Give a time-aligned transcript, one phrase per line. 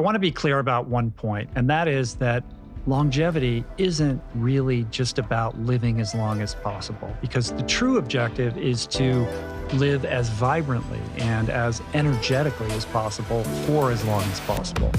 [0.00, 2.42] I want to be clear about one point, and that is that
[2.86, 8.86] longevity isn't really just about living as long as possible, because the true objective is
[8.86, 9.26] to
[9.74, 14.90] live as vibrantly and as energetically as possible for as long as possible.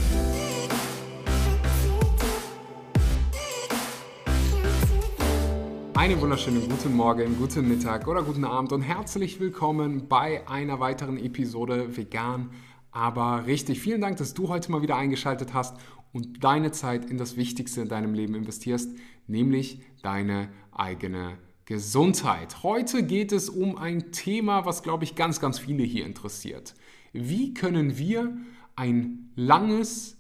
[5.96, 11.18] Einen wunderschönen guten Morgen, guten Mittag oder guten Abend und herzlich willkommen bei einer weiteren
[11.18, 12.52] Episode Vegan,
[12.92, 13.80] aber richtig.
[13.80, 15.78] Vielen Dank, dass du heute mal wieder eingeschaltet hast
[16.14, 18.92] und deine Zeit in das Wichtigste in deinem Leben investierst,
[19.28, 22.64] nämlich deine eigene Gesundheit.
[22.64, 26.76] Heute geht es um ein Thema, was, glaube ich, ganz, ganz viele hier interessiert.
[27.14, 28.36] Wie können wir
[28.76, 30.18] ein langes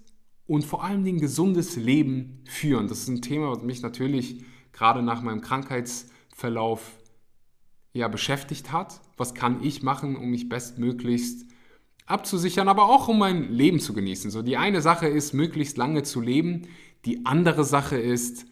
[0.48, 2.88] und vor allen Dingen gesundes Leben führen?
[2.88, 6.98] Das ist ein Thema, was mich natürlich gerade nach meinem Krankheitsverlauf
[7.94, 9.02] ja, beschäftigt hat.
[9.18, 11.51] Was kann ich machen, um mich bestmöglichst
[12.06, 14.32] abzusichern, aber auch um mein Leben zu genießen.
[14.32, 16.68] So die eine Sache ist, möglichst lange zu leben.
[17.06, 18.46] Die andere Sache ist,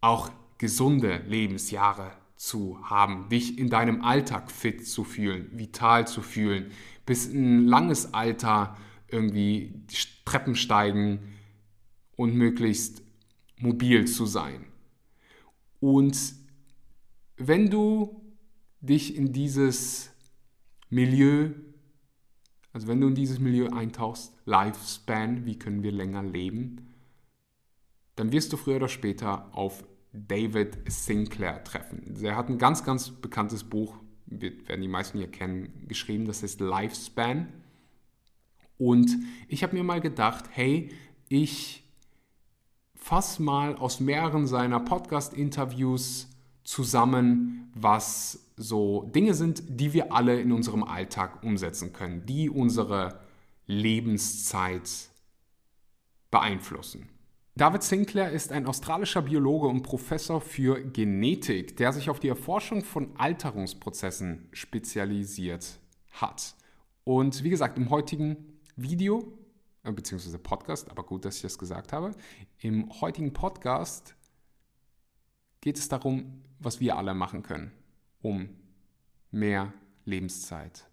[0.00, 6.70] auch gesunde Lebensjahre zu haben, dich in deinem Alltag fit zu fühlen, vital zu fühlen,
[7.04, 8.76] bis ein langes Alter
[9.08, 9.74] irgendwie
[10.24, 11.20] Treppen steigen
[12.16, 13.02] und möglichst
[13.58, 14.66] mobil zu sein.
[15.80, 16.34] Und
[17.36, 18.20] wenn du
[18.80, 20.10] dich in dieses
[20.90, 21.50] Milieu,
[22.72, 26.88] also wenn du in dieses Milieu eintauchst, Lifespan, wie können wir länger leben,
[28.16, 32.16] dann wirst du früher oder später auf David Sinclair treffen.
[32.22, 33.96] Er hat ein ganz, ganz bekanntes Buch,
[34.26, 37.48] werden die meisten hier kennen, geschrieben, das heißt Lifespan.
[38.76, 39.10] Und
[39.48, 40.90] ich habe mir mal gedacht, hey,
[41.28, 41.84] ich
[42.94, 46.28] fass mal aus mehreren seiner Podcast-Interviews
[46.64, 53.20] zusammen, was so Dinge sind, die wir alle in unserem Alltag umsetzen können, die unsere
[53.66, 54.90] Lebenszeit
[56.30, 57.08] beeinflussen.
[57.54, 62.84] David Sinclair ist ein australischer Biologe und Professor für Genetik, der sich auf die Erforschung
[62.84, 65.80] von Alterungsprozessen spezialisiert
[66.12, 66.54] hat.
[67.04, 69.38] Und wie gesagt, im heutigen Video
[69.88, 72.12] äh, beziehungsweise Podcast, aber gut, dass ich das gesagt habe.
[72.58, 74.14] Im heutigen Podcast
[75.60, 77.72] geht es darum, was wir alle machen können,
[78.22, 78.48] um
[79.30, 79.72] mehr
[80.04, 80.88] Lebenszeit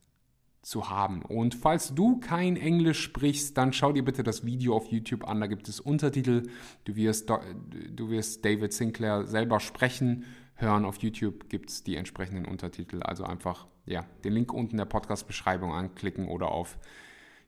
[0.61, 1.21] zu haben.
[1.21, 5.39] Und falls du kein Englisch sprichst, dann schau dir bitte das Video auf YouTube an.
[5.39, 6.49] Da gibt es Untertitel.
[6.85, 10.25] Du wirst, du wirst David Sinclair selber sprechen
[10.55, 10.85] hören.
[10.85, 13.03] Auf YouTube gibt es die entsprechenden Untertitel.
[13.03, 16.77] Also einfach ja, den Link unten in der Podcast-Beschreibung anklicken oder auf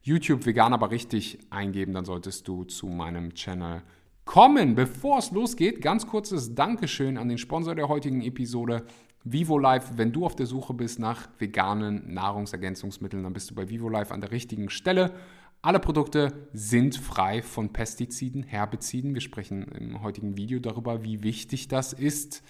[0.01, 3.81] YouTube vegan aber richtig eingeben, dann solltest du zu meinem Channel
[4.25, 4.75] kommen.
[4.75, 8.85] Bevor es losgeht, ganz kurzes Dankeschön an den Sponsor der heutigen Episode.
[9.31, 13.69] Vivo Life, wenn du auf der Suche bist nach veganen Nahrungsergänzungsmitteln, dann bist du bei
[13.69, 15.13] Vivo Life an der richtigen Stelle.
[15.61, 19.13] Alle Produkte sind frei von Pestiziden, Herbiziden.
[19.13, 22.43] Wir sprechen im heutigen Video darüber, wie wichtig das ist.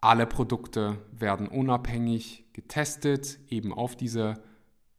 [0.00, 4.34] Alle Produkte werden unabhängig getestet, eben auf diese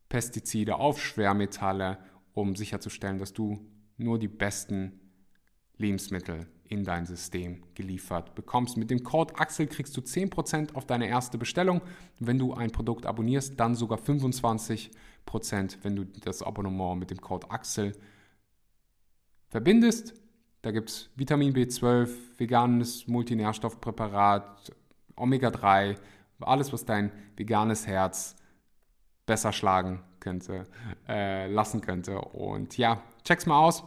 [0.09, 1.99] Pestizide, auf Schwermetalle,
[2.33, 3.59] um sicherzustellen, dass du
[3.97, 4.99] nur die besten
[5.77, 8.77] Lebensmittel in dein System geliefert bekommst.
[8.77, 11.81] Mit dem Code Axel kriegst du 10% auf deine erste Bestellung.
[12.19, 14.89] Wenn du ein Produkt abonnierst, dann sogar 25%,
[15.81, 17.93] wenn du das Abonnement mit dem Code Axel
[19.49, 20.13] verbindest.
[20.61, 24.71] Da gibt es Vitamin B12, veganes Multinährstoffpräparat,
[25.15, 25.95] Omega-3,
[26.39, 28.35] alles, was dein veganes Herz
[29.25, 30.65] besser schlagen könnte,
[31.07, 32.19] äh, lassen könnte.
[32.19, 33.83] Und ja, check's mal aus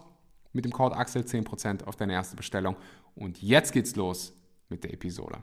[0.53, 2.77] mit dem Code Axel 10% auf deine erste Bestellung.
[3.15, 4.33] Und jetzt geht's los
[4.69, 5.39] mit der Episode.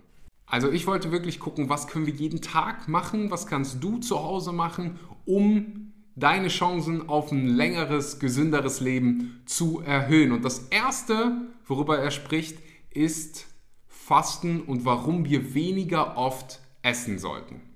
[0.45, 4.23] Also ich wollte wirklich gucken, was können wir jeden Tag machen, was kannst du zu
[4.23, 10.31] Hause machen, um deine Chancen auf ein längeres, gesünderes Leben zu erhöhen.
[10.31, 12.59] Und das Erste, worüber er spricht,
[12.89, 13.45] ist
[13.87, 17.66] Fasten und warum wir weniger oft essen sollten.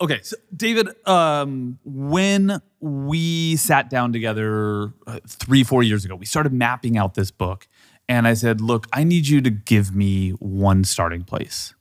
[0.00, 6.24] Okay, so David, um, when we sat down together uh, three, four years ago, we
[6.24, 7.68] started mapping out this book.
[8.08, 11.74] And I said, look, I need you to give me one starting place.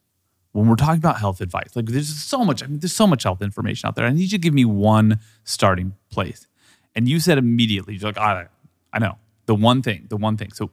[0.52, 3.24] When we're talking about health advice, like there's so much, I mean, there's so much
[3.24, 4.06] health information out there.
[4.06, 6.46] I need you to give me one starting place.
[6.96, 8.48] And you said immediately, you're like, I,
[8.92, 10.52] I know, the one thing, the one thing.
[10.52, 10.72] So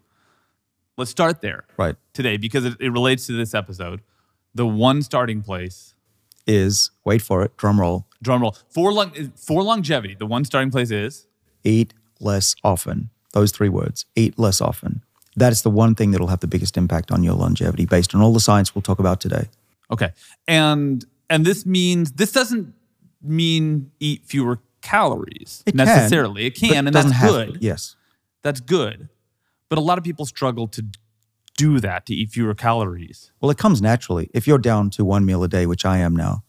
[0.97, 4.01] let's start there right today because it, it relates to this episode.
[4.55, 5.95] The one starting place
[6.47, 8.07] is wait for it, drum roll.
[8.23, 8.57] Drum roll.
[8.71, 11.27] For long for longevity, the one starting place is
[11.65, 13.11] eat less often.
[13.33, 14.07] Those three words.
[14.15, 15.03] Eat less often.
[15.37, 18.23] That is the one thing that'll have the biggest impact on your longevity based on
[18.23, 19.49] all the science we'll talk about today.
[19.91, 20.13] Okay.
[20.49, 22.73] And and this means this doesn't
[23.23, 26.51] mean eat fewer calories It necessarily.
[26.51, 27.55] Can, it can, and that's good.
[27.55, 27.61] to.
[27.61, 27.97] Yes.
[28.43, 29.09] That's good.
[29.69, 30.85] But a lot of people struggle to
[31.57, 33.31] do that, to eat fewer calories.
[33.41, 34.31] Well, it comes naturally.
[34.35, 36.43] If you're down to one meal a day, which I am now,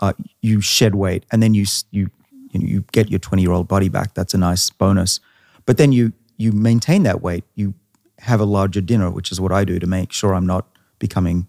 [0.00, 0.12] uh,
[0.42, 2.10] you shed weight and then you you
[2.50, 4.14] you, know, you get your 20 year old body back.
[4.14, 5.20] That's a nice bonus.
[5.64, 7.44] But then you you maintain that weight.
[7.54, 7.74] You
[8.20, 10.66] have a larger dinner, which is what I do to make sure I'm not
[10.98, 11.46] becoming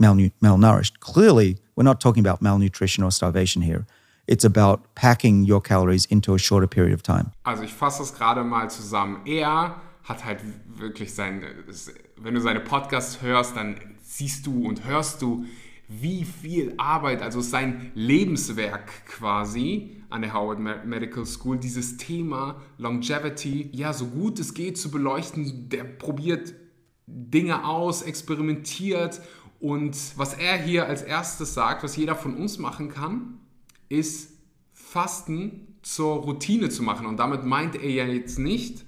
[0.00, 1.00] malnu- malnourished.
[1.00, 3.86] Clearly, we're not talking about malnutrition or starvation here.
[4.26, 7.32] It's about packing your calories into a shorter period of time.
[7.44, 9.22] Also ich fasse das gerade mal zusammen.
[9.26, 11.40] Er hat halt wirklich sein,
[12.16, 15.44] wenn du seine Podcasts hörst, dann siehst du und hörst du,
[15.88, 23.70] wie viel Arbeit, also sein Lebenswerk quasi an der Howard Medical School, dieses Thema Longevity,
[23.72, 25.68] ja, so gut es geht zu beleuchten.
[25.68, 26.54] Der probiert
[27.06, 29.20] Dinge aus, experimentiert
[29.60, 33.38] und was er hier als erstes sagt, was jeder von uns machen kann,
[33.88, 34.32] ist
[34.72, 37.06] Fasten zur Routine zu machen.
[37.06, 38.84] Und damit meint er ja jetzt nicht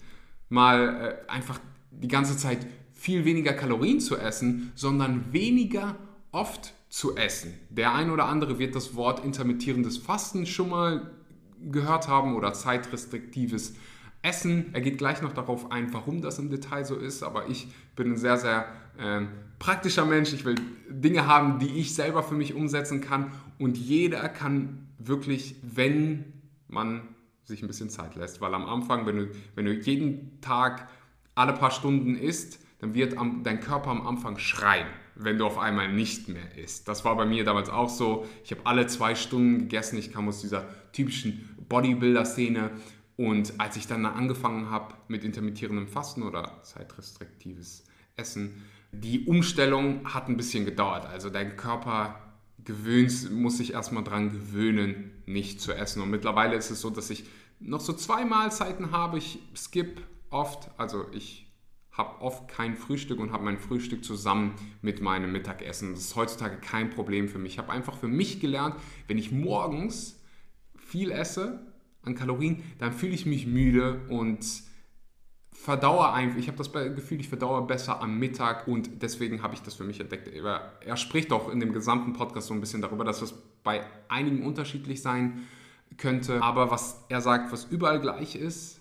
[0.48, 1.60] mal äh, einfach
[1.90, 2.66] die ganze Zeit
[3.08, 5.96] viel weniger Kalorien zu essen, sondern weniger
[6.30, 7.54] oft zu essen.
[7.70, 11.10] Der ein oder andere wird das Wort intermittierendes Fasten schon mal
[11.70, 13.76] gehört haben oder zeitrestriktives
[14.20, 14.66] Essen.
[14.74, 18.12] Er geht gleich noch darauf ein, warum das im Detail so ist, aber ich bin
[18.12, 18.66] ein sehr, sehr
[18.98, 19.22] äh,
[19.58, 20.34] praktischer Mensch.
[20.34, 20.56] Ich will
[20.90, 26.26] Dinge haben, die ich selber für mich umsetzen kann und jeder kann wirklich, wenn
[26.68, 27.08] man
[27.44, 30.90] sich ein bisschen Zeit lässt, weil am Anfang, wenn du, wenn du jeden Tag
[31.34, 34.86] alle paar Stunden isst, dann wird dein Körper am Anfang schreien
[35.18, 36.86] wenn du auf einmal nicht mehr isst.
[36.86, 38.26] Das war bei mir damals auch so.
[38.44, 39.98] Ich habe alle zwei Stunden gegessen.
[39.98, 42.70] Ich kam aus dieser typischen Bodybuilder-Szene.
[43.16, 47.84] Und als ich dann angefangen habe mit intermittierendem Fasten oder zeitrestriktives
[48.16, 51.04] Essen, die Umstellung hat ein bisschen gedauert.
[51.06, 52.20] Also dein Körper
[52.64, 56.00] gewöhnt, muss sich erstmal dran gewöhnen, nicht zu essen.
[56.00, 57.24] Und mittlerweile ist es so, dass ich
[57.58, 59.18] noch so zwei Mahlzeiten habe.
[59.18, 61.47] Ich skip oft, also ich
[61.98, 65.92] habe oft kein Frühstück und habe mein Frühstück zusammen mit meinem Mittagessen.
[65.92, 67.54] Das ist heutzutage kein Problem für mich.
[67.54, 68.76] Ich habe einfach für mich gelernt,
[69.08, 70.22] wenn ich morgens
[70.76, 71.60] viel esse
[72.02, 74.46] an Kalorien, dann fühle ich mich müde und
[75.52, 76.38] verdaue einfach.
[76.38, 79.84] Ich habe das Gefühl, ich verdaue besser am Mittag und deswegen habe ich das für
[79.84, 80.28] mich entdeckt.
[80.28, 83.34] Er spricht auch in dem gesamten Podcast so ein bisschen darüber, dass es
[83.64, 85.48] bei einigen unterschiedlich sein
[85.96, 86.40] könnte.
[86.42, 88.80] Aber was er sagt, was überall gleich ist,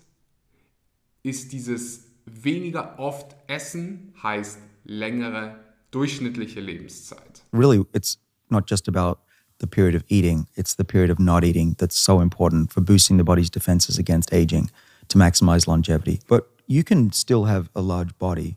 [1.24, 2.07] ist dieses
[2.42, 5.56] weniger oft essen heißt längere
[5.90, 7.42] durchschnittliche Lebenszeit.
[7.52, 8.18] Really, it's
[8.50, 9.18] not just about
[9.58, 13.16] the period of eating, it's the period of not eating that's so important for boosting
[13.16, 14.70] the body's defenses against aging
[15.08, 16.20] to maximize longevity.
[16.28, 18.56] But you can still have a large body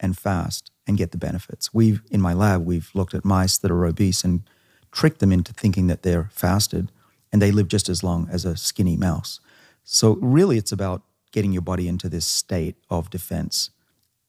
[0.00, 1.72] and fast and get the benefits.
[1.74, 4.42] We've in my lab, we've looked at mice that are obese and
[4.90, 6.90] tricked them into thinking that they're fasted
[7.30, 9.40] and they live just as long as a skinny mouse.
[9.84, 11.02] So really it's about
[11.32, 13.70] getting your body into this state of defense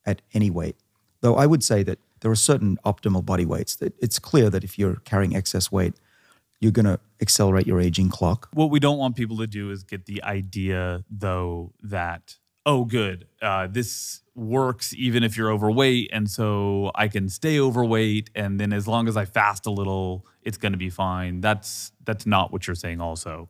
[0.05, 0.75] at any weight.
[1.21, 4.63] Though I would say that there are certain optimal body weights that it's clear that
[4.63, 5.93] if you're carrying excess weight,
[6.59, 8.49] you're going to accelerate your aging clock.
[8.53, 13.27] What we don't want people to do is get the idea, though, that, oh, good,
[13.41, 16.09] uh, this works even if you're overweight.
[16.11, 18.29] And so I can stay overweight.
[18.35, 21.39] And then as long as I fast a little, it's going to be fine.
[21.39, 23.49] That's, that's not what you're saying, also.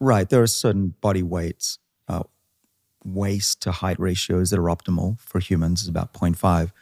[0.00, 0.28] Right.
[0.28, 1.78] There are certain body weights.
[2.06, 2.22] Uh,
[3.04, 6.72] waist to height ratios that are optimal for humans is about 0.5.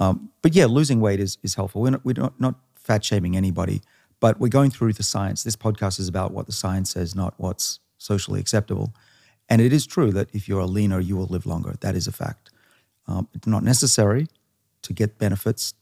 [0.00, 1.82] Um, but yeah, losing weight is, is helpful.
[1.82, 3.82] We're, not, we're not, not fat shaming anybody,
[4.20, 5.42] but we're going through the science.
[5.42, 8.94] This podcast is about what the science says, not what's socially acceptable.
[9.48, 11.74] And it is true that if you're a leaner, you will live longer.
[11.80, 12.50] That is a fact.
[13.06, 14.28] Um, it's not necessary
[14.82, 15.74] to get benefits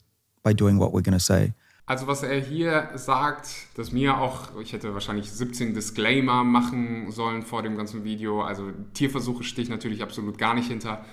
[0.43, 1.53] by doing what we're going to say.
[1.87, 7.43] Also was er hier sagt, dass mir auch, ich hätte wahrscheinlich 17 Disclaimer machen sollen
[7.43, 8.41] vor dem ganzen Video.
[8.41, 11.05] Also Tierversuche stehe ich natürlich absolut gar nicht hinter.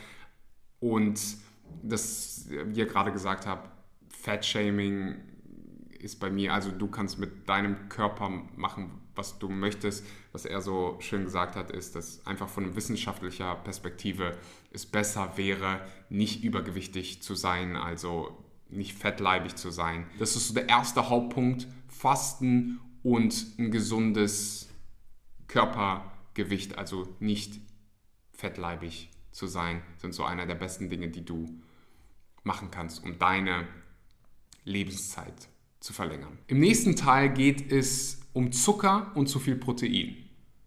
[0.80, 1.20] Und
[1.80, 3.70] das, wie ihr gerade gesagt habt,
[4.08, 5.14] Fat-Shaming
[6.00, 10.04] ist bei mir, also du kannst mit deinem Körper machen, was du möchtest.
[10.32, 14.36] Was er so schön gesagt hat, ist, dass einfach von wissenschaftlicher Perspektive
[14.72, 17.76] es besser wäre, nicht übergewichtig zu sein.
[17.76, 18.43] Also
[18.74, 20.06] nicht fettleibig zu sein.
[20.18, 21.66] Das ist so der erste Hauptpunkt.
[21.88, 24.68] Fasten und ein gesundes
[25.46, 27.60] Körpergewicht, also nicht
[28.32, 31.48] fettleibig zu sein, sind so einer der besten Dinge, die du
[32.42, 33.66] machen kannst, um deine
[34.64, 35.48] Lebenszeit
[35.80, 36.38] zu verlängern.
[36.46, 40.16] Im nächsten Teil geht es um Zucker und zu viel Protein.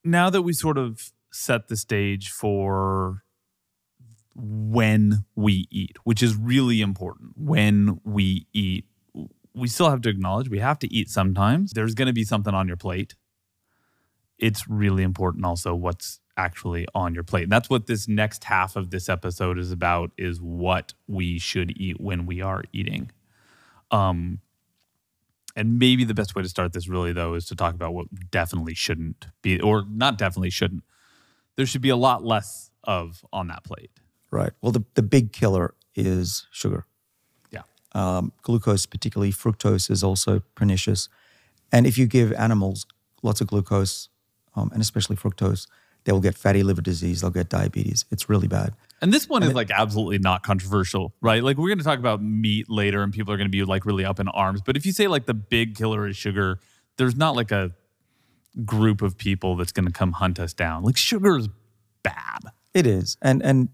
[0.04, 3.22] Now that we sort of set the stage for
[4.38, 7.32] when we eat, which is really important.
[7.36, 8.86] When we eat,
[9.56, 11.72] we still have to acknowledge we have to eat sometimes.
[11.72, 13.16] There's going to be something on your plate.
[14.38, 17.44] It's really important also what's actually on your plate.
[17.44, 21.76] And that's what this next half of this episode is about is what we should
[21.76, 23.12] eat when we are eating.
[23.90, 24.42] Um
[25.56, 28.30] and maybe the best way to start this really though is to talk about what
[28.30, 30.84] definitely shouldn't be or not definitely shouldn't.
[31.56, 33.90] There should be a lot less of on that plate.
[34.32, 34.52] Right.
[34.62, 36.86] Well, the, the big killer is sugar.
[37.52, 37.62] Yeah.
[37.94, 41.10] Um, glucose, particularly fructose, is also pernicious.
[41.72, 42.86] And if you give animals
[43.24, 44.10] lots of glucose,
[44.56, 45.68] um, and especially fructose,
[46.04, 48.06] they will get fatty liver disease, they'll get diabetes.
[48.12, 48.74] It's really bad.
[49.02, 51.44] And this one is like absolutely not controversial, right?
[51.44, 53.86] Like we're going to talk about meat later and people are going to be like
[53.86, 54.62] really up in arms.
[54.62, 56.60] But if you say like the big killer is sugar,
[56.96, 57.74] there's not like a
[58.66, 60.84] group of people that's going to come hunt us down.
[60.84, 61.50] Like sugar is
[62.02, 62.40] bad.
[62.74, 63.18] It is.
[63.22, 63.70] And and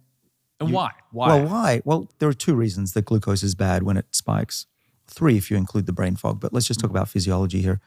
[0.66, 0.92] And why?
[1.12, 1.28] Why?
[1.28, 1.82] Well, why?
[1.86, 4.66] Well, there are two reasons that glucose is bad when it spikes.
[5.08, 6.40] Three, if you include the brain fog.
[6.40, 7.82] But let's just talk about physiology here.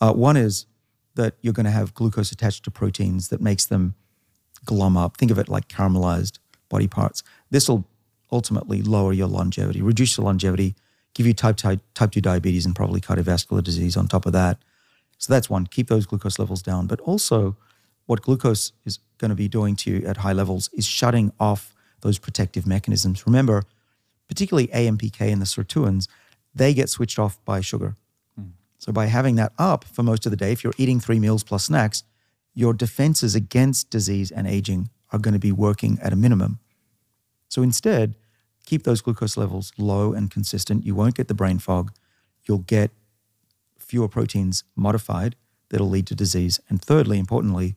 [0.00, 0.66] Uh, one is
[1.14, 3.94] that you're going to have glucose attached to proteins that makes them
[4.64, 5.16] glom up.
[5.16, 6.38] Think of it like caramelized
[6.68, 7.22] body parts.
[7.50, 7.86] This will
[8.30, 10.74] ultimately lower your longevity, reduce your longevity,
[11.14, 14.58] give you type, type, type 2 diabetes and probably cardiovascular disease on top of that.
[15.18, 16.86] So that's one, keep those glucose levels down.
[16.86, 17.56] But also,
[18.06, 21.74] what glucose is going to be doing to you at high levels is shutting off
[22.02, 23.26] those protective mechanisms.
[23.26, 23.64] Remember,
[24.28, 26.06] particularly AMPK and the sirtuins,
[26.54, 27.96] they get switched off by sugar.
[28.78, 31.44] So by having that up for most of the day, if you're eating three meals
[31.44, 32.02] plus snacks,
[32.52, 36.58] your defenses against disease and aging are going to be working at a minimum.
[37.48, 38.16] So instead,
[38.66, 40.84] keep those glucose levels low and consistent.
[40.84, 41.92] You won't get the brain fog.
[42.44, 42.90] You'll get
[43.78, 45.36] fewer proteins modified
[45.68, 46.60] that'll lead to disease.
[46.68, 47.76] And thirdly, importantly,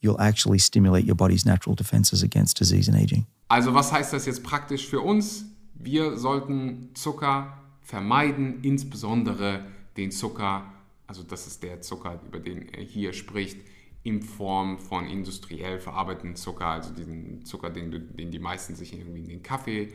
[0.00, 3.26] you'll actually stimulate your body's natural defenses against disease and aging.
[3.48, 5.46] Also was heißt das jetzt praktisch für uns?
[5.74, 10.72] Wir sollten Zucker vermeiden, insbesondere den Zucker,
[11.06, 13.58] also das ist der Zucker, über den er hier spricht,
[14.02, 19.20] in Form von industriell verarbeiteten Zucker, also diesen Zucker, den, den die meisten sich irgendwie
[19.20, 19.92] in den Kaffee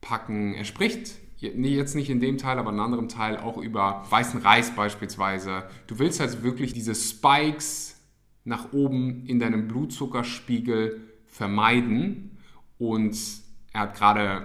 [0.00, 0.54] packen.
[0.54, 4.40] Er spricht jetzt nicht in dem Teil, aber in einem anderen Teil auch über weißen
[4.40, 5.64] Reis beispielsweise.
[5.86, 8.00] Du willst also wirklich diese Spikes
[8.44, 12.31] nach oben in deinem Blutzuckerspiegel vermeiden
[12.82, 13.16] und
[13.72, 14.44] er hat gerade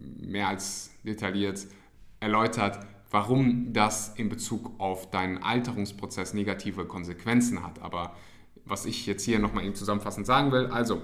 [0.00, 1.66] mehr als detailliert
[2.20, 7.80] erläutert, warum das in Bezug auf deinen Alterungsprozess negative Konsequenzen hat.
[7.80, 8.14] Aber
[8.66, 11.00] was ich jetzt hier nochmal eben zusammenfassend sagen will, also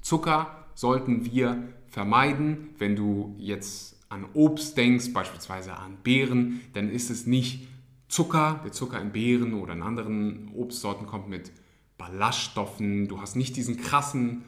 [0.00, 2.70] Zucker sollten wir vermeiden.
[2.78, 7.68] Wenn du jetzt an Obst denkst, beispielsweise an Beeren, dann ist es nicht
[8.08, 8.62] Zucker.
[8.64, 11.52] Der Zucker in Beeren oder in anderen Obstsorten kommt mit
[11.98, 13.06] Ballaststoffen.
[13.06, 14.44] Du hast nicht diesen krassen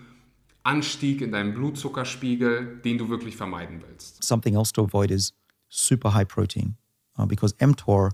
[0.65, 4.23] Anstieg in deinem Blutzuckerspiegel, den du wirklich vermeiden willst.
[4.23, 5.33] Something else to avoid is
[5.69, 6.77] super high protein
[7.19, 8.11] uh, because mTOR,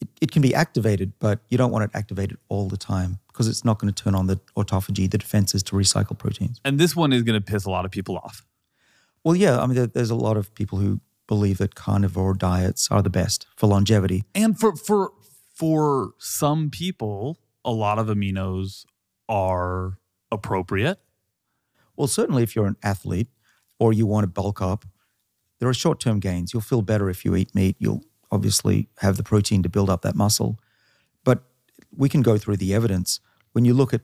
[0.00, 3.48] it, it, can be activated, but you don't want it activated all the time because
[3.48, 6.60] it's not going to turn on the autophagy, the defenses to recycle proteins.
[6.64, 8.44] And this one is going to piss a lot of people off.
[9.24, 12.88] Well, yeah, I mean, there, there's a lot of people who believe that carnivore diets
[12.90, 14.24] are the best for longevity.
[14.34, 15.12] And for for
[15.54, 18.84] for some people, a lot of aminos
[19.28, 19.98] are
[20.30, 20.98] appropriate.
[21.96, 23.28] Well, certainly if you're an athlete
[23.78, 24.84] or you want to bulk up,
[25.58, 26.52] there are short term gains.
[26.52, 27.76] You'll feel better if you eat meat.
[27.78, 30.58] You'll obviously have the protein to build up that muscle.
[31.24, 31.42] But
[31.96, 33.20] we can go through the evidence.
[33.52, 34.02] When you look at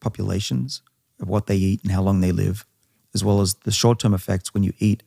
[0.00, 0.82] populations
[1.20, 2.64] of what they eat and how long they live,
[3.14, 5.02] as well as the short term effects when you eat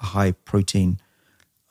[0.00, 0.98] a high protein,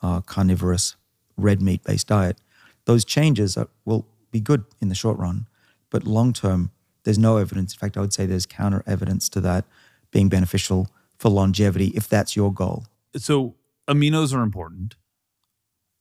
[0.02, 0.96] uh, carnivorous,
[1.36, 2.38] red meat based diet,
[2.86, 5.46] those changes are, will be good in the short run.
[5.90, 6.70] But long term,
[7.04, 7.74] there's no evidence.
[7.74, 9.64] In fact, I would say there's counter evidence to that
[10.10, 12.86] being beneficial for longevity if that's your goal.
[13.16, 13.56] So,
[13.88, 14.96] aminos are important.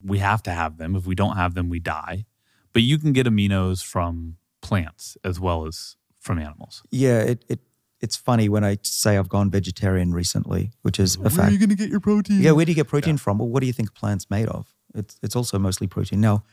[0.04, 0.96] We have to have them.
[0.96, 2.26] If we don't have them, we die.
[2.74, 6.84] But you can get aminos from plants as well as from animals.
[6.92, 7.60] Yeah, it, it
[8.02, 11.38] it's funny when I say I've gone vegetarian recently, which is a fact.
[11.38, 12.42] where are you going to get your protein?
[12.42, 13.38] Yeah, where do you get protein from?
[13.38, 14.76] Well, what do you think plant's made of?
[14.94, 16.22] It's it's also mostly protein.
[16.22, 16.44] Now,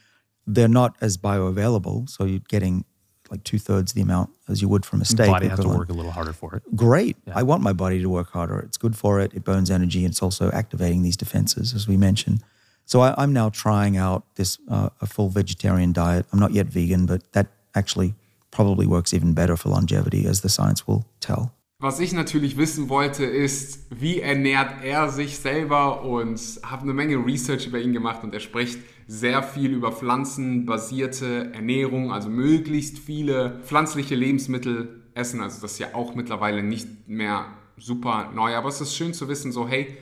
[0.47, 2.85] they're not as bioavailable, so you're getting
[3.33, 5.27] like two thirds the amount as you would from a steak.
[5.27, 6.63] body has to work a little harder for it.
[6.77, 7.17] Great.
[7.35, 8.61] I want my body to work harder.
[8.61, 9.33] It's good for it.
[9.35, 10.05] It burns energy.
[10.05, 12.45] And it's also activating these defenses, as we mentioned.
[12.85, 16.27] So I, I'm now trying out this uh, a full vegetarian diet.
[16.31, 18.15] I'm not yet vegan, but that actually
[18.51, 21.55] probably works even better for longevity, as the science will tell.
[21.83, 27.17] Was ich natürlich wissen wollte, ist, wie ernährt er sich selber und habe eine Menge
[27.27, 33.59] Research über ihn gemacht und er spricht sehr viel über pflanzenbasierte Ernährung, also möglichst viele
[33.65, 35.41] pflanzliche Lebensmittel essen.
[35.41, 37.47] Also das ist ja auch mittlerweile nicht mehr
[37.77, 39.99] super neu, aber es ist schön zu wissen, so hey,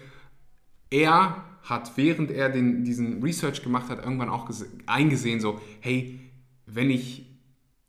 [0.91, 4.51] er hat, während er den, diesen Research gemacht hat, irgendwann auch
[4.85, 6.21] eingesehen, so hey,
[6.67, 7.25] wenn ich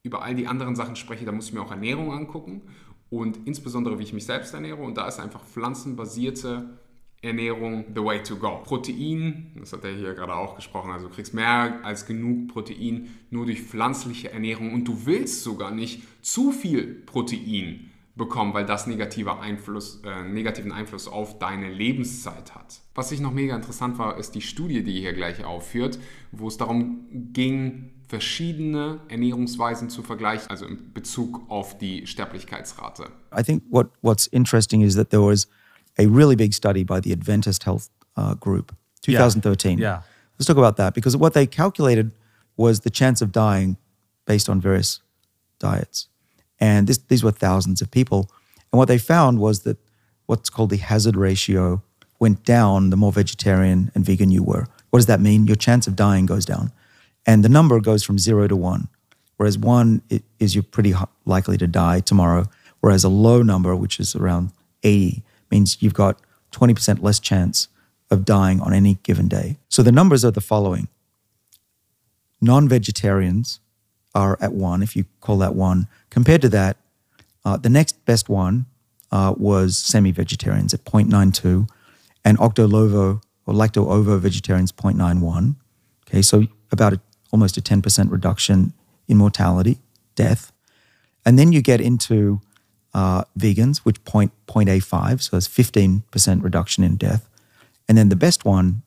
[0.02, 2.62] über all die anderen Sachen spreche, da muss ich mir auch Ernährung angucken
[3.12, 4.82] und insbesondere, wie ich mich selbst ernähre.
[4.82, 6.80] Und da ist einfach pflanzenbasierte
[7.22, 8.62] Ernährung the way to go.
[8.64, 13.10] Protein, das hat er hier gerade auch gesprochen, also du kriegst mehr als genug Protein
[13.30, 18.88] nur durch pflanzliche Ernährung und du willst sogar nicht zu viel Protein bekommen, weil das
[18.88, 22.82] negative Einfluss, äh, negativen Einfluss auf deine Lebenszeit hat.
[22.96, 26.00] Was ich noch mega interessant war, ist die Studie, die hier gleich aufführt,
[26.32, 33.10] wo es darum ging, verschiedene Ernährungsweisen zu vergleichen, also in Bezug auf die Sterblichkeitsrate.
[33.32, 35.48] I think what, what's interesting is that there was
[35.98, 39.80] a really big study by the Adventist Health uh, Group, 2013.
[39.80, 39.84] Yeah.
[39.84, 40.02] yeah.
[40.38, 42.12] Let's talk about that because what they calculated
[42.58, 43.78] was the chance of dying
[44.26, 45.00] based on various
[45.60, 46.10] diets.
[46.60, 48.30] And this, these were thousands of people.
[48.72, 49.78] And what they found was that
[50.26, 51.82] what's called the hazard ratio
[52.20, 54.68] went down the more vegetarian and vegan you were.
[54.90, 55.48] What does that mean?
[55.48, 56.72] Your chance of dying goes down
[57.26, 58.88] and the number goes from zero to one.
[59.38, 60.02] Whereas one
[60.40, 60.94] is you're pretty
[61.26, 62.48] likely to die tomorrow,
[62.80, 64.52] whereas a low number, which is around
[64.84, 66.20] 80, means you've got
[66.52, 67.68] 20% less chance
[68.12, 69.58] of dying on any given day.
[69.70, 70.90] So the numbers are the following
[72.42, 73.60] non vegetarians
[74.14, 75.88] are at one, if you call that one.
[76.10, 76.78] Compared to that,
[77.46, 78.66] uh, the next best one
[79.12, 81.70] uh, was semi vegetarians at 0.92,
[82.26, 85.56] and octolovo or lacto ovo vegetarians 0.91.
[86.08, 88.74] Okay, so about a almost a 10% reduction
[89.08, 89.80] in mortality,
[90.16, 90.52] death.
[91.26, 92.42] And then you get into
[92.94, 97.30] uh, vegans, which point, 0.85, so it's 15% reduction in death.
[97.88, 98.84] And then the best one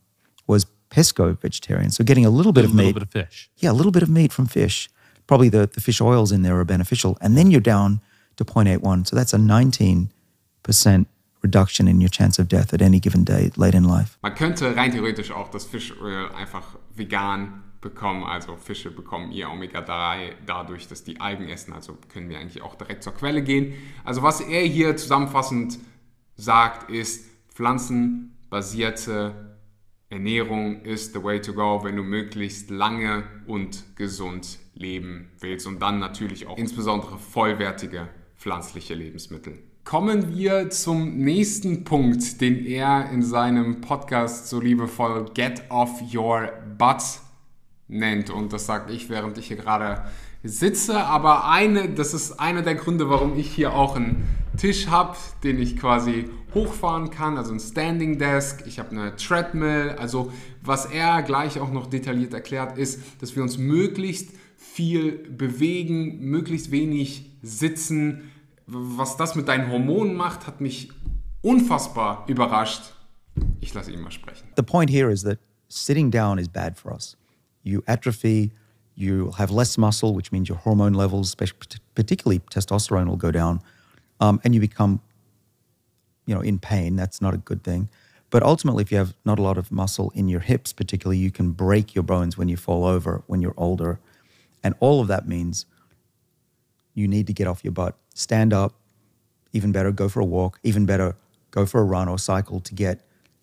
[0.46, 2.82] was pesco vegetarian, so getting a little bit a of meat.
[2.82, 3.50] A little bit of fish.
[3.56, 4.88] Yeah, a little bit of meat from fish.
[5.26, 7.16] Probably the, the fish oils in there are beneficial.
[7.20, 8.00] And then you're down
[8.36, 10.08] to 0.81, so that's a 19%
[11.42, 14.18] reduction in your chance of death at any given day late in life.
[14.22, 20.33] Man könnte rein theoretisch auch das Fischöl einfach vegan bekommen, also Fische bekommen ihr Omega-3
[20.45, 21.73] dadurch, dass die Algen essen.
[21.73, 23.75] Also können wir eigentlich auch direkt zur Quelle gehen.
[24.03, 25.79] Also was er hier zusammenfassend
[26.35, 29.55] sagt, ist, pflanzenbasierte
[30.09, 35.81] Ernährung ist the way to go, wenn du möglichst lange und gesund leben willst und
[35.81, 39.59] dann natürlich auch insbesondere vollwertige pflanzliche Lebensmittel.
[39.85, 46.51] Kommen wir zum nächsten Punkt, den er in seinem Podcast so liebevoll Get Off Your
[46.79, 47.03] Butt
[47.88, 48.31] nennt.
[48.31, 50.05] Und das sage ich, während ich hier gerade
[50.42, 51.05] sitze.
[51.05, 55.59] Aber eine, das ist einer der Gründe, warum ich hier auch einen Tisch habe, den
[55.59, 58.62] ich quasi hochfahren kann, also ein Standing Desk.
[58.66, 59.97] Ich habe eine Treadmill.
[59.99, 66.20] Also was er gleich auch noch detailliert erklärt, ist, dass wir uns möglichst viel bewegen,
[66.20, 68.31] möglichst wenig sitzen.
[68.66, 70.90] Was das mit deinen Hormonen macht, hat mich
[71.42, 72.94] unfassbar überrascht.
[73.61, 74.47] Ich lasse ihn mal sprechen.
[74.57, 77.16] The point here is that sitting down is bad for us.
[77.64, 78.53] You atrophy,
[78.94, 83.61] you have less muscle, which means your hormone levels, particularly testosterone, will go down,
[84.20, 85.00] um, and you become,
[86.27, 86.94] you know, in pain.
[86.94, 87.88] That's not a good thing.
[88.31, 91.33] But ultimately, if you have not a lot of muscle in your hips, particularly, you
[91.33, 93.98] can break your bones when you fall over when you're older,
[94.62, 95.66] and all of that means
[96.94, 98.74] you need to get off your butt, stand up.
[99.53, 100.59] Even better, go for a walk.
[100.62, 101.16] Even better,
[101.50, 103.00] go for a run or cycle to get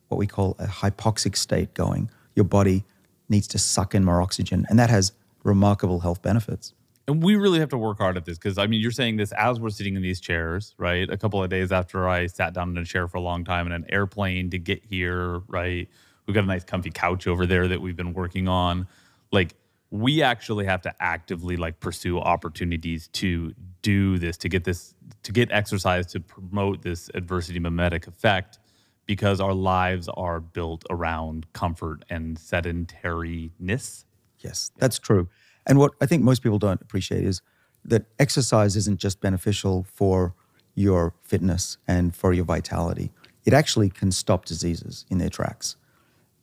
[0.08, 2.10] what we call a hypoxic state going.
[2.36, 2.84] Your body
[3.32, 4.66] needs to suck in more oxygen.
[4.70, 5.14] And that has
[5.44, 6.74] remarkable health benefits.
[7.08, 9.32] And we really have to work hard at this because I mean, you're saying this
[9.32, 11.10] as we're sitting in these chairs, right?
[11.10, 13.66] A couple of days after I sat down in a chair for a long time
[13.66, 15.90] in an airplane to get here, right?
[16.26, 18.88] We've got a nice comfy couch over there that we've been working on.
[19.32, 19.56] Like,
[19.90, 25.34] we actually have to actively like pursue opportunities to do this, to get this, to
[25.34, 28.60] get exercise to promote this adversity mimetic effect
[29.06, 34.06] because our lives are built around comfort and sedentariness.
[34.40, 35.28] Yes, that's true.
[35.66, 37.42] And what I think most people don't appreciate is
[37.86, 40.34] that exercise isn't just beneficial for
[40.76, 43.12] your fitness and for your vitality.
[43.46, 45.76] It actually can stop diseases in their tracks.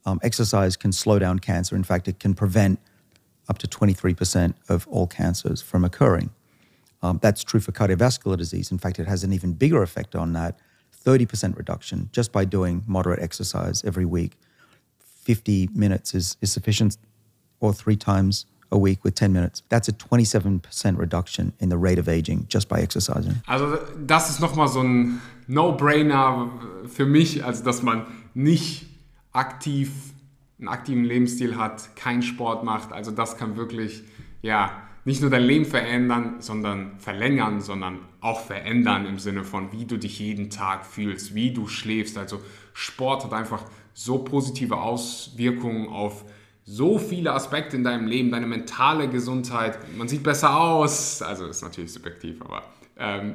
[0.04, 1.76] Um, exercise can slow down cancer.
[1.76, 2.80] In fact, it can prevent
[3.48, 6.30] up to 23% of all cancers from occurring.
[7.02, 8.70] Um, that's true for cardiovascular disease.
[8.72, 10.58] In fact, it has an even bigger effect on that
[11.08, 14.32] 30% reduction just by doing moderate exercise every week.
[15.24, 16.98] 50 minutes is, is sufficient,
[17.60, 19.62] or three times a week with 10 minutes.
[19.70, 23.42] That's a 27% reduction in the rate of aging just by exercising.
[23.46, 26.50] Also das ist nochmal so ein No-Brainer
[26.86, 28.86] für mich, also dass man nicht
[29.32, 29.90] aktiv
[30.58, 32.92] einen aktiven Lebensstil hat, keinen Sport macht.
[32.92, 34.02] Also das kann wirklich,
[34.42, 39.86] ja, nicht nur dein Leben verändern, sondern verlängern, sondern auch verändern im Sinne von, wie
[39.86, 42.18] du dich jeden Tag fühlst, wie du schläfst.
[42.18, 42.42] Also
[42.74, 46.26] Sport hat einfach so positive Auswirkungen auf
[46.66, 49.78] so viele Aspekte in deinem Leben, deine mentale Gesundheit.
[49.96, 52.62] Man sieht besser aus, also ist natürlich subjektiv, aber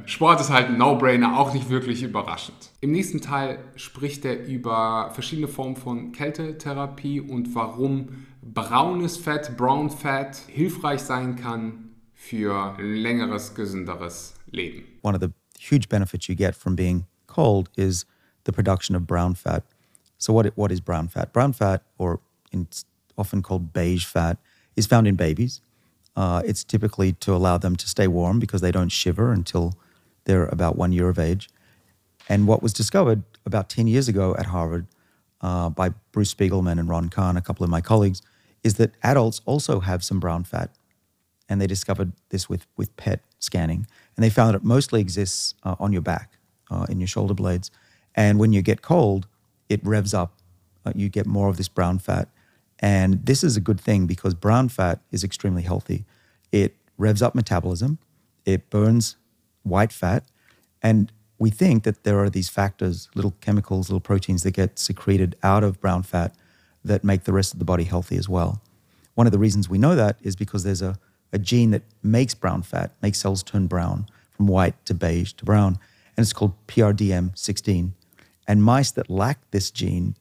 [0.06, 2.71] Sport ist halt ein No-Brainer, auch nicht wirklich überraschend.
[2.82, 9.89] Im nächsten Teil spricht er über verschiedene Formen von Kältetherapie und warum braunes Fett, Brown
[9.89, 14.84] Fat, hilfreich sein kann für längeres, gesünderes Leben.
[15.02, 18.06] One of the huge benefits you get from being cold is
[18.45, 19.63] the production of brown fat.
[20.17, 21.32] So what what is brown fat?
[21.32, 22.19] Brown fat, or
[23.17, 24.38] often called beige fat,
[24.76, 25.62] is found in babies.
[26.15, 29.73] Uh, it's typically to allow them to stay warm because they don't shiver until
[30.26, 31.49] they're about one year of age.
[32.30, 34.88] And what was discovered about 10 years ago at Harvard
[35.41, 38.21] uh, by Bruce Spiegelman and Ron Kahn, a couple of my colleagues,
[38.63, 40.69] is that adults also have some brown fat.
[41.49, 43.86] And they discovered this with, with PET scanning.
[44.15, 46.32] And they found it mostly exists uh, on your back,
[46.71, 47.69] uh, in your shoulder blades.
[48.15, 49.28] And when you get cold,
[49.67, 50.34] it revs up.
[50.86, 52.30] Uh, you get more of this brown fat.
[52.84, 56.04] And this is a good thing because brown fat is extremely healthy.
[56.52, 57.98] It revs up metabolism,
[58.46, 59.15] it burns
[59.63, 60.26] white fat,
[60.82, 65.38] and we think that there are these factors, little chemicals, little proteins that get secreted
[65.41, 66.36] out of brown fat
[66.84, 68.62] that make the rest of the body healthy as well.
[69.15, 70.98] One of the reasons we know that is because there's a,
[71.32, 75.46] a gene that makes brown fat, makes cells turn brown from white to beige to
[75.46, 75.80] brown,
[76.17, 77.93] and it's called PRDM16.
[78.46, 80.17] And mice that lack this gene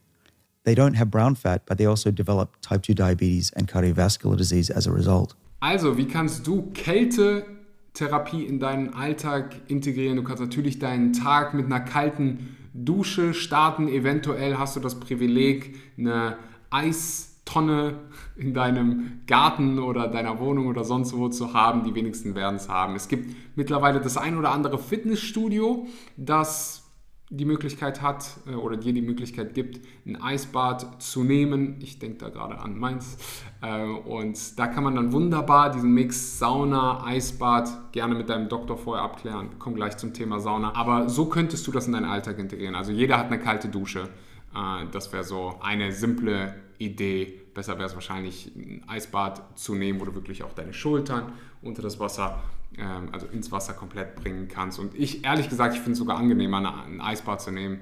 [0.63, 4.69] they don't have brown fat, but they also develop type 2 diabetes and cardiovascular disease
[4.69, 5.35] as a result.
[5.59, 10.17] Also, wie kannst du Kältetherapie in deinen Alltag integrieren?
[10.17, 13.87] Du kannst natürlich deinen Tag mit einer kalten Dusche starten.
[13.87, 16.37] Eventuell hast du das Privileg, eine
[16.69, 17.99] Eistonne
[18.35, 21.83] in deinem Garten oder deiner Wohnung oder sonst wo zu haben.
[21.83, 22.95] Die wenigsten werden es haben.
[22.95, 26.82] Es gibt mittlerweile das ein oder andere Fitnessstudio, das
[27.29, 31.77] die Möglichkeit hat äh, oder dir die Möglichkeit gibt, ein Eisbad zu nehmen.
[31.79, 33.17] Ich denke da gerade an meins.
[33.61, 38.77] Äh, und da kann man dann wunderbar diesen Mix Sauna, Eisbad gerne mit deinem Doktor
[38.77, 39.51] vorher abklären.
[39.59, 40.75] Komm gleich zum Thema Sauna.
[40.75, 42.75] Aber so könntest du das in deinen Alltag integrieren.
[42.75, 44.09] Also jeder hat eine kalte Dusche.
[44.55, 47.41] Äh, das wäre so eine simple Idee.
[47.53, 51.81] Besser wäre es wahrscheinlich, ein Eisbad zu nehmen, wo du wirklich auch deine Schultern unter
[51.81, 52.41] das Wasser
[52.77, 54.79] ähm, also ins Wasser komplett bringen kannst.
[54.79, 57.79] Und ich, ehrlich gesagt, ich finde es sogar angenehmer, ein Eisbad zu nehmen,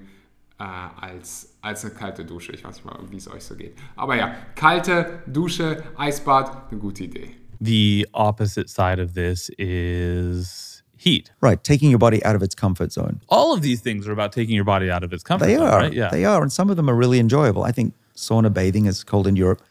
[0.60, 2.52] äh, als, als eine kalte Dusche.
[2.52, 3.76] Ich weiß nicht mal, wie es euch so geht.
[3.96, 7.36] Aber ja, kalte Dusche, Eisbad, eine gute Idee.
[7.60, 11.32] The opposite side of this is heat.
[11.42, 13.22] Right, taking your body out of its comfort zone.
[13.30, 15.68] All of these things are about taking your body out of its comfort they zone,
[15.68, 15.94] are, right?
[15.94, 16.10] Yeah.
[16.10, 17.64] They are, and some of them are really enjoyable.
[17.64, 19.62] I think sauna bathing, as called in Europe,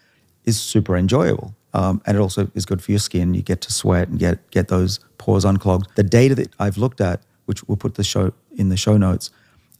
[0.44, 1.54] is super enjoyable.
[1.72, 3.34] Um, and it also is good for your skin.
[3.34, 5.88] You get to sweat and get get those pores unclogged.
[5.94, 9.30] The data that I've looked at, which we'll put the show in the show notes,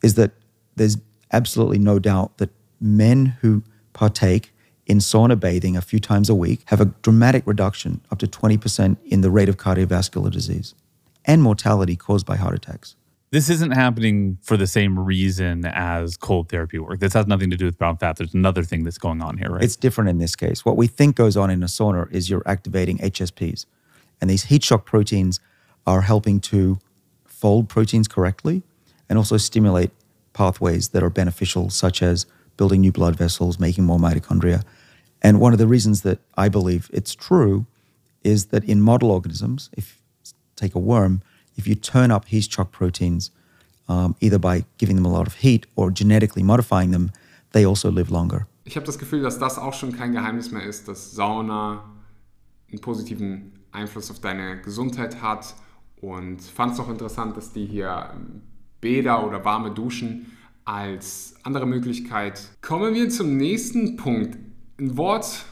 [0.02, 0.32] is that
[0.76, 0.98] there's
[1.32, 2.50] absolutely no doubt that
[2.80, 4.52] men who partake
[4.86, 8.96] in sauna bathing a few times a week have a dramatic reduction, up to 20%
[9.04, 10.74] in the rate of cardiovascular disease
[11.24, 12.96] and mortality caused by heart attacks.
[13.32, 16.98] This isn't happening for the same reason as cold therapy work.
[16.98, 18.16] This has nothing to do with brown fat.
[18.16, 19.62] There's another thing that's going on here, right?
[19.62, 20.64] It's different in this case.
[20.64, 23.66] What we think goes on in a sauna is you're activating HSPs.
[24.20, 25.38] And these heat shock proteins
[25.86, 26.80] are helping to
[27.24, 28.62] fold proteins correctly
[29.08, 29.92] and also stimulate
[30.32, 34.64] pathways that are beneficial, such as building new blood vessels, making more mitochondria.
[35.22, 37.66] And one of the reasons that I believe it's true
[38.24, 40.00] is that in model organisms, if
[40.56, 41.22] take a worm,
[41.56, 43.32] if you turn up heat shock proteins,
[43.88, 47.10] um, either by giving them a lot of heat or genetically modifying them,
[47.52, 48.46] they also live longer.
[48.64, 51.84] Ich habe das Gefühl, dass das auch schon kein Geheimnis mehr ist, dass Sauna
[52.70, 55.54] einen positiven Einfluss auf deine Gesundheit hat.
[56.00, 58.14] Und fand es auch interessant, dass die hier
[58.80, 60.26] Bäder oder warme Duschen
[60.64, 62.48] als andere Möglichkeit.
[62.62, 64.38] Kommen wir zum nächsten Punkt.
[64.78, 65.44] Ein Wort,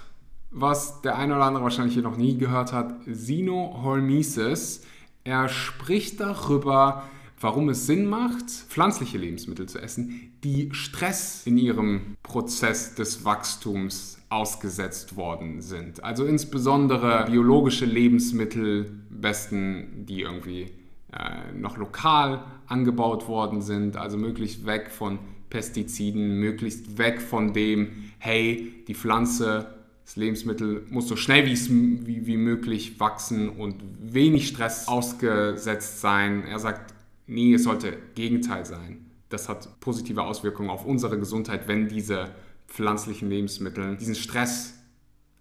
[0.50, 4.82] was der eine oder andere wahrscheinlich hier noch nie gehört hat, Sinoholmises.
[5.28, 7.02] Er spricht darüber,
[7.38, 14.22] warum es Sinn macht, pflanzliche Lebensmittel zu essen, die Stress in ihrem Prozess des Wachstums
[14.30, 16.02] ausgesetzt worden sind.
[16.02, 20.70] Also insbesondere biologische Lebensmittel, besten, die irgendwie
[21.12, 25.18] äh, noch lokal angebaut worden sind, also möglichst weg von
[25.50, 29.77] Pestiziden, möglichst weg von dem, hey, die Pflanze
[30.08, 36.44] das Lebensmittel muss so schnell wie, wie, wie möglich wachsen und wenig Stress ausgesetzt sein.
[36.46, 36.94] Er sagt,
[37.26, 39.04] nee, es sollte Gegenteil sein.
[39.28, 42.30] Das hat positive Auswirkungen auf unsere Gesundheit, wenn diese
[42.68, 44.72] pflanzlichen Lebensmittel diesen Stress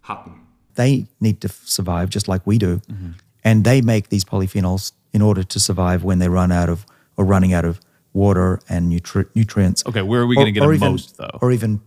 [0.01, 0.34] hatten.
[0.75, 2.82] They need to survive just like we do.
[2.89, 3.13] -hmm.
[3.43, 7.25] And they make these polyphenols in order to survive when they run out of or
[7.25, 7.80] running out of
[8.12, 9.86] water and nutri nutrients.
[9.86, 11.39] Okay, where are we going to get them even, most though?
[11.39, 11.80] Or even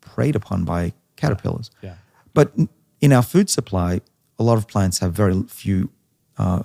[0.00, 1.70] preyed upon by caterpillars.
[1.82, 1.94] Yeah.
[2.34, 2.52] But
[3.00, 4.00] in our food supply,
[4.38, 5.90] a lot of plants have very few
[6.38, 6.62] uh,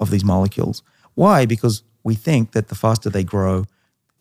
[0.00, 0.82] of these molecules.
[1.14, 1.46] Why?
[1.46, 3.64] Because we think that the faster they grow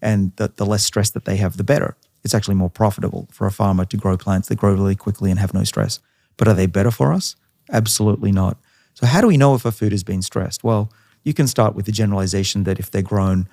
[0.01, 1.95] and the, the less stress that they have, the better.
[2.23, 5.39] It's actually more profitable for a farmer to grow plants that grow really quickly and
[5.39, 5.99] have no stress.
[6.37, 7.35] But are they better for us?
[7.71, 8.57] Absolutely not.
[8.93, 10.63] So, how do we know if a food has been stressed?
[10.63, 10.91] Well,
[11.23, 13.47] you can start with the generalization that if they're grown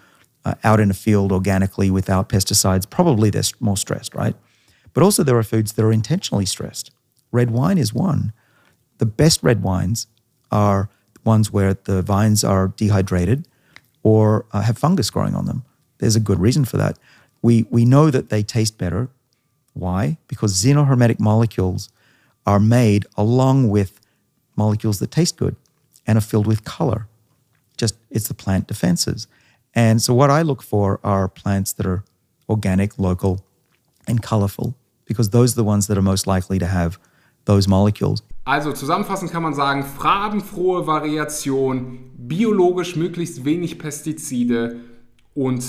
[0.44, 4.34] uh, out in a field organically without pesticides, probably they're more stressed, right?
[4.94, 6.90] But also, there are foods that are intentionally stressed.
[7.30, 8.32] Red wine is one.
[8.98, 10.06] The best red wines
[10.50, 10.88] are
[11.24, 13.46] ones where the vines are dehydrated
[14.02, 15.64] or uh, have fungus growing on them.
[15.98, 16.98] There's a good reason for that.
[17.42, 19.10] We, we know that they taste better.
[19.74, 20.18] Why?
[20.26, 21.90] Because xenohermetic molecules
[22.46, 24.00] are made along with
[24.56, 25.54] molecules that taste good
[26.06, 27.06] and are filled with color.
[27.76, 29.28] Just it's the plant defenses.
[29.74, 32.04] And so what I look for are plants that are
[32.48, 33.44] organic, local,
[34.08, 34.74] and colorful,
[35.08, 36.98] because those are the ones that are most likely to have
[37.44, 38.22] those molecules.
[38.44, 44.76] Also zusammenfassend kann man sagen, farbenfrohe Variation, biologisch möglichst wenig Pestizide
[45.34, 45.64] und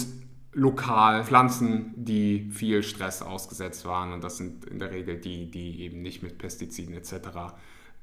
[0.53, 4.13] lokal Pflanzen, die viel Stress ausgesetzt waren.
[4.13, 7.13] Und das sind in der Regel die, die eben nicht mit Pestiziden etc.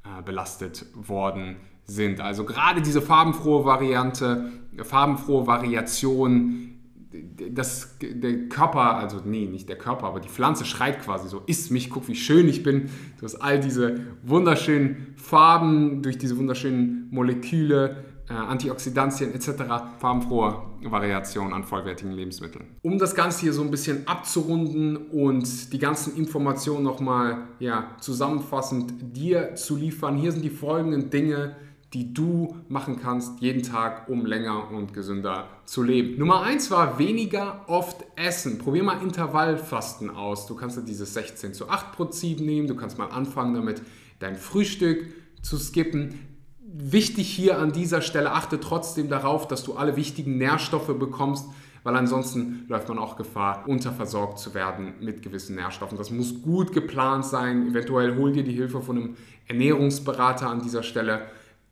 [0.07, 2.21] Äh, belastet worden sind.
[2.21, 6.76] Also gerade diese farbenfrohe Variante, farbenfrohe Variation,
[7.51, 11.71] das, der Körper, also nee, nicht der Körper, aber die Pflanze schreit quasi so, isst
[11.71, 12.89] mich, guck, wie schön ich bin.
[13.19, 19.63] Du hast all diese wunderschönen Farben durch diese wunderschönen Moleküle, äh, Antioxidantien etc.
[19.99, 22.65] Farbenfrohe Variation an vollwertigen Lebensmitteln.
[22.83, 29.17] Um das Ganze hier so ein bisschen abzurunden und die ganzen Informationen nochmal ja, zusammenfassend
[29.17, 31.57] dir zu liefern, hier sind die folgenden Dinge,
[31.97, 36.19] die du machen kannst jeden Tag, um länger und gesünder zu leben.
[36.19, 38.59] Nummer eins war weniger oft essen.
[38.59, 40.47] Probier mal Intervallfasten aus.
[40.47, 42.69] Du kannst dieses 16 zu 8 Prinzip nehmen.
[42.69, 43.81] Du kannst mal anfangen damit,
[44.19, 45.07] dein Frühstück
[45.41, 46.21] zu skippen.
[46.61, 51.47] Wichtig hier an dieser Stelle, achte trotzdem darauf, dass du alle wichtigen Nährstoffe bekommst,
[51.83, 55.97] weil ansonsten läuft man auch Gefahr, unterversorgt zu werden mit gewissen Nährstoffen.
[55.97, 57.69] Das muss gut geplant sein.
[57.69, 61.23] Eventuell hol dir die Hilfe von einem Ernährungsberater an dieser Stelle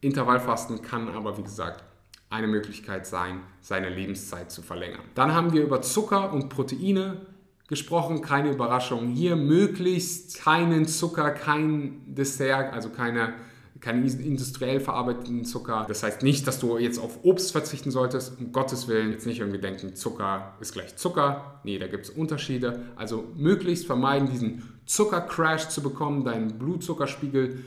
[0.05, 1.83] Intervallfasten kann aber, wie gesagt,
[2.31, 5.03] eine Möglichkeit sein, seine Lebenszeit zu verlängern.
[5.15, 7.23] Dann haben wir über Zucker und Proteine
[7.69, 13.35] gesprochen, keine Überraschung hier, möglichst keinen Zucker, kein Dessert, also keine,
[13.81, 15.85] keinen industriell verarbeiteten Zucker.
[15.89, 19.41] Das heißt nicht, dass du jetzt auf Obst verzichten solltest, um Gottes Willen, jetzt nicht
[19.41, 21.61] irgendwie denken, Zucker ist gleich Zucker.
[21.65, 22.83] Nee, da gibt es Unterschiede.
[22.97, 27.65] Also möglichst vermeiden, diesen Zuckercrash zu bekommen, deinen Blutzuckerspiegel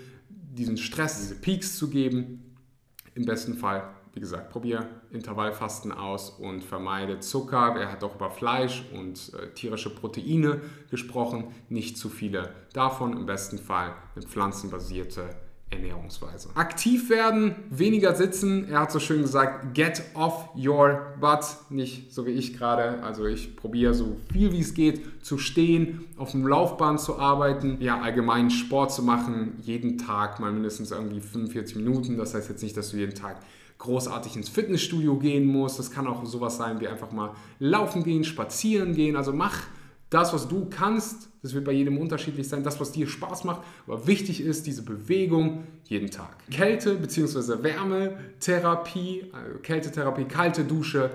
[0.57, 2.55] diesen Stress, diese Peaks zu geben.
[3.15, 7.75] Im besten Fall, wie gesagt, probier Intervallfasten aus und vermeide Zucker.
[7.79, 11.53] Er hat auch über Fleisch und äh, tierische Proteine gesprochen.
[11.69, 13.13] Nicht zu viele davon.
[13.13, 15.29] Im besten Fall eine pflanzenbasierte
[15.69, 16.49] Ernährungsweise.
[16.55, 18.69] Aktiv werden, weniger sitzen.
[18.69, 21.45] Er hat so schön gesagt, get off your butt.
[21.69, 23.03] Nicht so wie ich gerade.
[23.03, 27.77] Also ich probiere so viel wie es geht zu stehen, auf dem Laufband zu arbeiten,
[27.81, 32.17] ja allgemein Sport zu machen, jeden Tag mal mindestens irgendwie 45 Minuten.
[32.17, 33.37] Das heißt jetzt nicht, dass du jeden Tag
[33.77, 35.79] großartig ins Fitnessstudio gehen musst.
[35.79, 39.17] Das kann auch sowas sein wie einfach mal laufen gehen, spazieren gehen.
[39.17, 39.63] Also mach
[40.09, 43.61] das, was du kannst, das wird bei jedem unterschiedlich sein, das, was dir Spaß macht,
[43.85, 46.37] aber wichtig ist diese Bewegung jeden Tag.
[46.49, 47.63] Kälte- bzw.
[47.63, 51.09] Wärmetherapie, also Kältetherapie, kalte Dusche,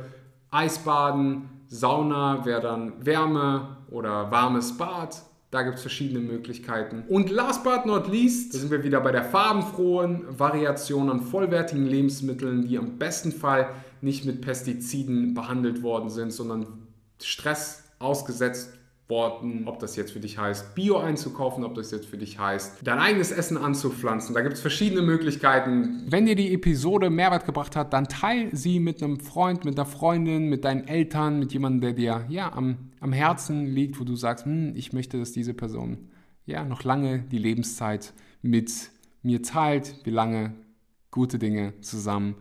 [0.50, 5.22] Eisbaden, Sauna wäre dann Wärme oder warmes Bad.
[5.50, 7.04] Da gibt es verschiedene Möglichkeiten.
[7.08, 11.86] Und last but not least, da sind wir wieder bei der farbenfrohen Variation an vollwertigen
[11.86, 13.68] Lebensmitteln, die am besten Fall
[14.00, 16.66] nicht mit Pestiziden behandelt worden sind, sondern
[17.22, 18.72] Stress ausgesetzt
[19.12, 22.78] Worten, ob das jetzt für dich heißt, Bio einzukaufen, ob das jetzt für dich heißt,
[22.82, 24.34] dein eigenes Essen anzupflanzen.
[24.34, 26.06] Da gibt es verschiedene Möglichkeiten.
[26.08, 29.84] Wenn dir die Episode Mehrwert gebracht hat, dann teile sie mit einem Freund, mit einer
[29.84, 34.16] Freundin, mit deinen Eltern, mit jemandem, der dir ja, am, am Herzen liegt, wo du
[34.16, 36.08] sagst, hm, ich möchte, dass diese Person
[36.46, 38.72] ja, noch lange die Lebenszeit mit
[39.22, 40.54] mir teilt, wie lange
[41.10, 42.36] gute Dinge zusammen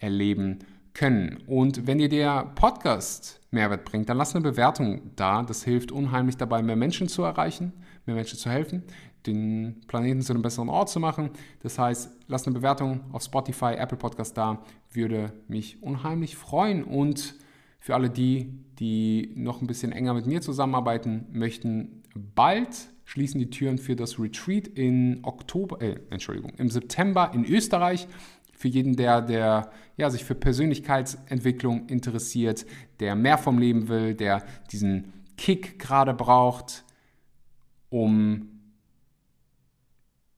[0.00, 0.58] erleben
[0.96, 1.42] können.
[1.46, 5.42] Und wenn dir der Podcast Mehrwert bringt, dann lass eine Bewertung da.
[5.42, 7.72] Das hilft unheimlich dabei, mehr Menschen zu erreichen,
[8.06, 8.82] mehr Menschen zu helfen,
[9.26, 11.30] den Planeten zu einem besseren Ort zu machen.
[11.62, 16.82] Das heißt, lass eine Bewertung auf Spotify, Apple Podcast da, würde mich unheimlich freuen.
[16.82, 17.34] Und
[17.78, 23.50] für alle die, die noch ein bisschen enger mit mir zusammenarbeiten möchten, bald schließen die
[23.50, 28.08] Türen für das Retreat in Oktober, äh, Entschuldigung, im September in Österreich
[28.56, 32.66] für jeden, der, der ja, sich für Persönlichkeitsentwicklung interessiert,
[33.00, 36.84] der mehr vom Leben will, der diesen Kick gerade braucht,
[37.90, 38.48] um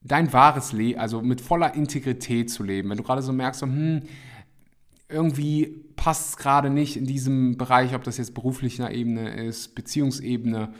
[0.01, 2.89] dein wahres Leben, also mit voller Integrität zu leben.
[2.89, 4.03] Wenn du gerade so merkst, so, hm,
[5.07, 10.73] irgendwie passt es gerade nicht in diesem Bereich, ob das jetzt beruflicher Ebene ist, Beziehungsebene,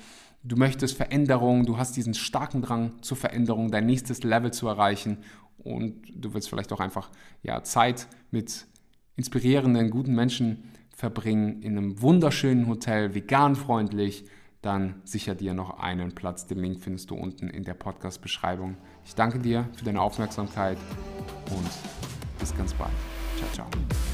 [0.43, 5.17] du möchtest Veränderung, du hast diesen starken Drang zur Veränderung, dein nächstes Level zu erreichen
[5.63, 7.09] und du willst vielleicht auch einfach
[7.43, 8.67] ja, Zeit mit
[9.15, 14.25] inspirierenden, guten Menschen verbringen in einem wunderschönen Hotel, vegan freundlich,
[14.61, 16.45] dann sicher dir noch einen Platz.
[16.45, 18.77] Den Link findest du unten in der Podcast-Beschreibung.
[19.05, 20.77] Ich danke dir für deine Aufmerksamkeit
[21.51, 21.69] und
[22.39, 22.91] bis ganz bald.
[23.37, 24.08] Ciao, ciao.